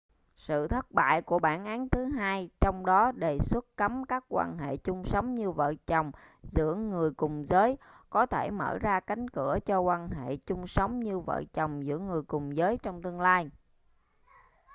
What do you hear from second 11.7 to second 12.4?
giữa người